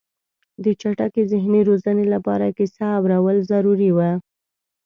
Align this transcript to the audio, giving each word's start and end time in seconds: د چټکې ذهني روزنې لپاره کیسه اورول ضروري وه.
د 0.63 0.65
چټکې 0.81 1.21
ذهني 1.31 1.61
روزنې 1.69 2.05
لپاره 2.13 2.53
کیسه 2.57 2.85
اورول 2.97 3.37
ضروري 3.51 3.89
وه. 3.93 4.11